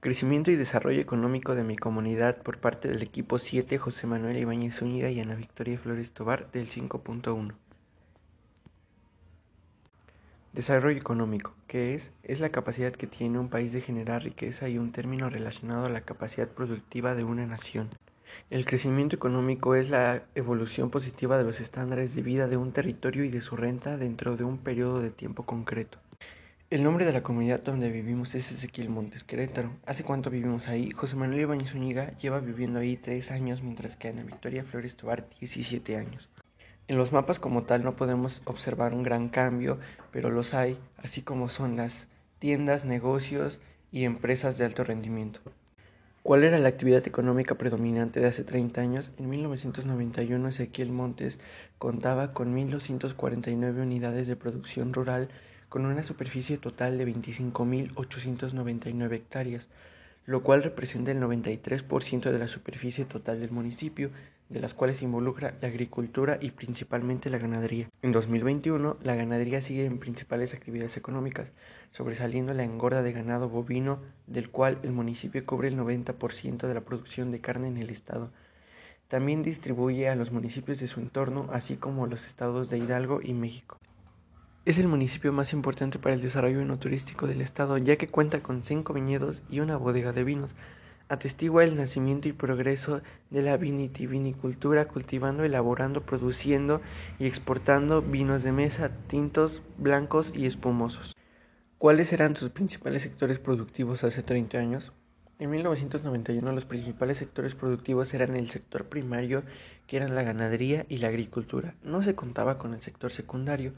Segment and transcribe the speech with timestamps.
[0.00, 4.76] Crecimiento y desarrollo económico de mi comunidad por parte del equipo 7 José Manuel Ibáñez
[4.76, 7.52] Zúñiga y Ana Victoria Flores Tobar del 5.1.
[10.54, 12.12] Desarrollo económico, ¿qué es?
[12.22, 15.90] Es la capacidad que tiene un país de generar riqueza y un término relacionado a
[15.90, 17.90] la capacidad productiva de una nación.
[18.48, 23.22] El crecimiento económico es la evolución positiva de los estándares de vida de un territorio
[23.22, 25.98] y de su renta dentro de un periodo de tiempo concreto.
[26.70, 29.72] El nombre de la comunidad donde vivimos es Ezequiel Montes Querétaro.
[29.86, 30.92] ¿Hace cuánto vivimos ahí?
[30.92, 35.28] José Manuel Ibáñez Zúñiga lleva viviendo ahí tres años, mientras que Ana Victoria Flores Tobar
[35.40, 36.28] 17 años.
[36.86, 39.80] En los mapas como tal no podemos observar un gran cambio,
[40.12, 42.06] pero los hay, así como son las
[42.38, 45.40] tiendas, negocios y empresas de alto rendimiento.
[46.22, 49.10] ¿Cuál era la actividad económica predominante de hace 30 años?
[49.18, 51.40] En 1991 Ezequiel Montes
[51.78, 55.30] contaba con 1.249 unidades de producción rural
[55.70, 59.68] con una superficie total de 25.899 hectáreas,
[60.26, 64.10] lo cual representa el 93% de la superficie total del municipio,
[64.48, 67.88] de las cuales involucra la agricultura y principalmente la ganadería.
[68.02, 71.52] En 2021, la ganadería sigue en principales actividades económicas,
[71.92, 76.80] sobresaliendo la engorda de ganado bovino, del cual el municipio cubre el 90% de la
[76.80, 78.32] producción de carne en el estado.
[79.06, 83.20] También distribuye a los municipios de su entorno, así como a los estados de Hidalgo
[83.22, 83.78] y México.
[84.66, 88.42] Es el municipio más importante para el desarrollo no turístico del estado, ya que cuenta
[88.42, 90.54] con cinco viñedos y una bodega de vinos,
[91.08, 96.82] atestigua el nacimiento y progreso de la vitivinicultura, cultivando, elaborando, produciendo
[97.18, 101.16] y exportando vinos de mesa, tintos, blancos y espumosos.
[101.78, 104.92] ¿Cuáles eran sus principales sectores productivos hace 30 años?
[105.38, 109.42] En 1991 los principales sectores productivos eran el sector primario,
[109.86, 111.76] que eran la ganadería y la agricultura.
[111.82, 113.72] No se contaba con el sector secundario.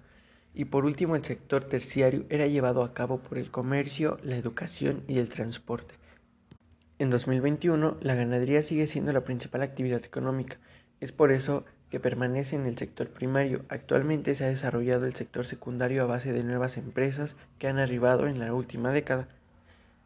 [0.55, 5.03] Y por último el sector terciario era llevado a cabo por el comercio, la educación
[5.09, 5.95] y el transporte.
[6.99, 10.59] En 2021, la ganadería sigue siendo la principal actividad económica.
[11.01, 13.65] Es por eso que permanece en el sector primario.
[13.69, 18.29] Actualmente se ha desarrollado el sector secundario a base de nuevas empresas que han arribado
[18.29, 19.29] en la última década,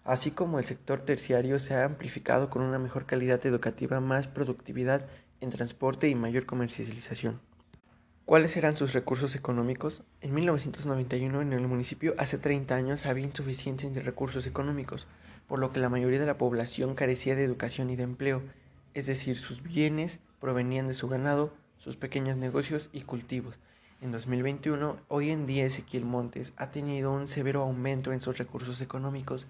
[0.05, 5.07] así como el sector terciario se ha amplificado con una mejor calidad educativa, más productividad
[5.41, 7.41] en transporte y mayor comercialización.
[8.27, 10.03] ¿Cuáles eran sus recursos económicos?
[10.21, 15.07] En 1991 en el municipio hace 30 años había insuficiencia de recursos económicos
[15.47, 18.43] por lo que la mayoría de la población carecía de educación y de empleo,
[18.95, 23.61] es decir, sus bienes provenían de su ganado, sus pequeños negocios y cultivos.
[24.03, 28.81] En 2021, hoy en día Ezequiel Montes ha tenido un severo aumento en sus recursos
[28.81, 29.47] económicos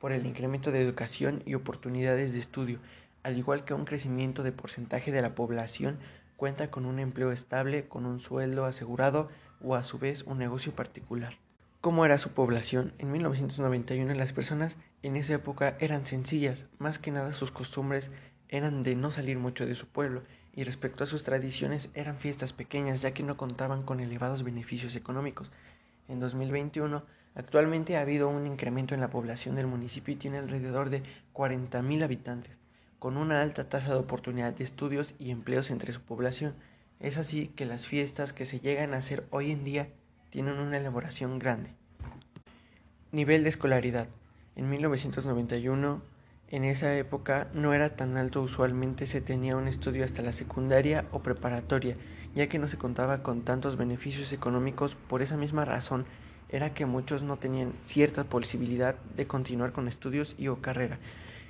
[0.00, 2.80] por el incremento de educación y oportunidades de estudio,
[3.22, 5.98] al igual que un crecimiento de porcentaje de la población
[6.36, 9.28] cuenta con un empleo estable, con un sueldo asegurado
[9.62, 11.38] o a su vez un negocio particular.
[11.80, 12.92] ¿Cómo era su población?
[12.98, 18.10] En 1991 las personas en esa época eran sencillas, más que nada sus costumbres
[18.48, 22.52] eran de no salir mucho de su pueblo y respecto a sus tradiciones eran fiestas
[22.52, 25.52] pequeñas ya que no contaban con elevados beneficios económicos.
[26.08, 27.04] En 2021
[27.34, 31.02] actualmente ha habido un incremento en la población del municipio y tiene alrededor de
[31.34, 32.56] 40.000 habitantes,
[32.98, 36.54] con una alta tasa de oportunidad de estudios y empleos entre su población.
[37.00, 39.88] Es así que las fiestas que se llegan a hacer hoy en día
[40.30, 41.70] tienen una elaboración grande.
[43.12, 44.08] Nivel de escolaridad.
[44.56, 46.02] En 1991,
[46.48, 51.04] en esa época no era tan alto, usualmente se tenía un estudio hasta la secundaria
[51.10, 51.96] o preparatoria,
[52.34, 56.06] ya que no se contaba con tantos beneficios económicos por esa misma razón
[56.48, 60.98] era que muchos no tenían cierta posibilidad de continuar con estudios y o carrera.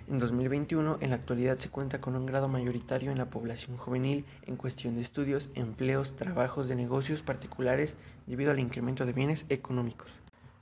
[0.08, 4.24] En 2021, en la actualidad se cuenta con un grado mayoritario en la población juvenil
[4.46, 7.96] en cuestión de estudios, empleos, trabajos de negocios particulares
[8.28, 10.12] debido al incremento de bienes económicos.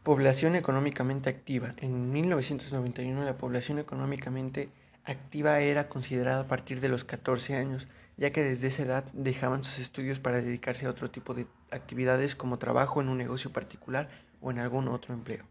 [0.02, 1.74] Población económicamente activa.
[1.76, 4.70] En 1991 la población económicamente
[5.04, 9.62] activa era considerada a partir de los 14 años, ya que desde esa edad dejaban
[9.62, 14.08] sus estudios para dedicarse a otro tipo de actividades como trabajo en un negocio particular
[14.40, 15.44] o en algún otro empleo.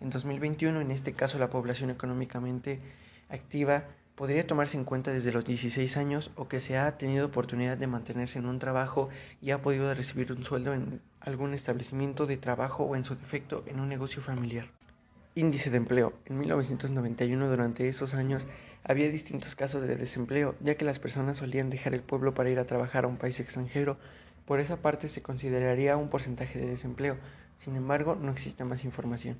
[0.00, 2.80] En 2021, en este caso, la población económicamente
[3.28, 3.84] activa
[4.16, 7.86] podría tomarse en cuenta desde los 16 años o que se ha tenido oportunidad de
[7.86, 9.10] mantenerse en un trabajo
[9.42, 13.62] y ha podido recibir un sueldo en algún establecimiento de trabajo o en su defecto
[13.66, 14.68] en un negocio familiar.
[15.34, 16.14] Índice de empleo.
[16.24, 18.46] En 1991 durante esos años
[18.84, 22.58] había distintos casos de desempleo, ya que las personas solían dejar el pueblo para ir
[22.58, 23.98] a trabajar a un país extranjero.
[24.46, 27.18] Por esa parte se consideraría un porcentaje de desempleo.
[27.58, 29.38] Sin embargo, no existe más información.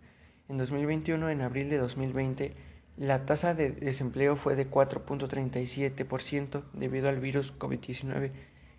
[0.50, 2.54] En 2021, en abril de 2020,
[2.96, 8.30] la tasa de desempleo fue de 4.37% debido al virus COVID-19.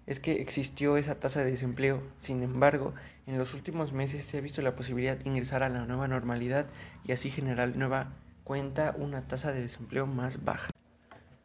[0.08, 2.02] Es que existió esa tasa de desempleo.
[2.18, 2.96] Sin embargo,
[3.28, 6.66] en los últimos meses se ha visto la posibilidad de ingresar a la nueva normalidad
[7.06, 10.70] y así generar nueva cuenta una tasa de desempleo más baja.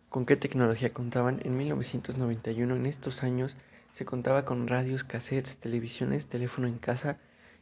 [0.09, 1.41] ¿Con qué tecnología contaban?
[1.45, 3.57] En 1991, en estos años,
[3.93, 7.19] se contaba con radios, cassettes, televisiones, teléfono en casa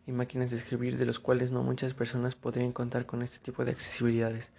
[0.06, 3.64] y máquinas de escribir, de los cuales no muchas personas podrían contar con este tipo
[3.64, 4.52] de accesibilidades.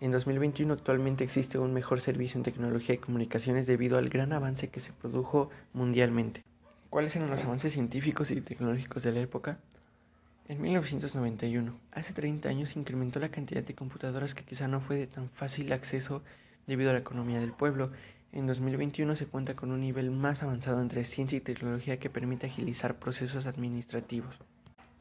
[0.00, 4.68] En 2021 actualmente existe un mejor servicio en tecnología y comunicaciones debido al gran avance
[4.68, 6.42] que se produjo mundialmente.
[6.88, 9.58] ¿Cuáles eran los avances científicos y tecnológicos de la época?
[10.48, 14.96] En 1991, hace 30 años, se incrementó la cantidad de computadoras que quizá no fue
[14.96, 16.22] de tan fácil acceso
[16.66, 17.90] debido a la economía del pueblo.
[18.32, 22.46] En 2021 se cuenta con un nivel más avanzado entre ciencia y tecnología que permite
[22.46, 24.34] agilizar procesos administrativos.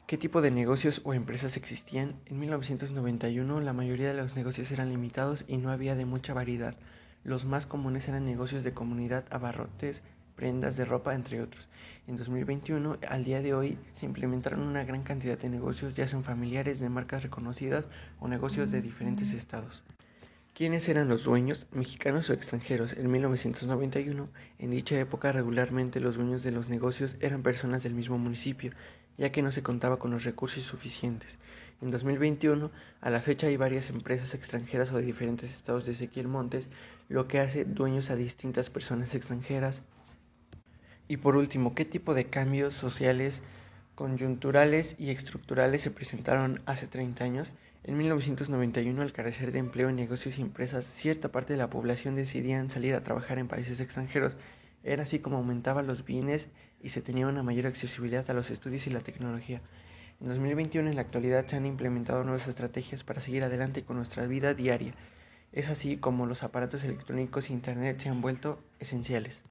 [0.10, 2.16] ¿Qué tipo de negocios o empresas existían?
[2.26, 6.74] En 1991 la mayoría de los negocios eran limitados y no había de mucha variedad.
[7.24, 10.02] Los más comunes eran negocios de comunidad, abarrotes,
[10.36, 11.70] prendas de ropa, entre otros.
[12.08, 16.24] En 2021, al día de hoy, se implementaron una gran cantidad de negocios, ya sean
[16.24, 17.86] familiares de marcas reconocidas
[18.20, 19.84] o negocios de diferentes estados.
[20.60, 22.92] ¿Quiénes eran los dueños, mexicanos o extranjeros?
[22.92, 24.28] En 1991,
[24.58, 28.74] en dicha época regularmente los dueños de los negocios eran personas del mismo municipio,
[29.20, 31.38] ya que no se contaba con los recursos suficientes.
[31.82, 32.72] En 2021,
[33.02, 36.70] a la fecha hay varias empresas extranjeras o de diferentes estados de Ezequiel Montes,
[37.08, 39.84] lo que hace dueños a distintas personas extranjeras
[41.10, 43.42] y por último, ¿qué tipo de cambios sociales,
[43.96, 47.52] coyunturales y estructurales se presentaron hace 30 años?
[47.84, 52.14] En 1991, al carecer de empleo en negocios y empresas, cierta parte de la población
[52.14, 54.38] decidían salir a trabajar en países extranjeros.
[54.84, 56.48] Era así como aumentaban los bienes
[56.82, 59.62] y se tenía una mayor accesibilidad a los estudios y la tecnología.
[60.22, 64.28] En 2021, en la actualidad, se han implementado nuevas estrategias para seguir adelante con nuestra
[64.28, 64.94] vida diaria.
[65.54, 69.40] Es así como los aparatos electrónicos e Internet se han vuelto esenciales.